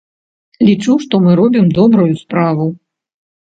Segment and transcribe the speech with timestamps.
[0.67, 2.67] Лічу, што мы робім добрую справу.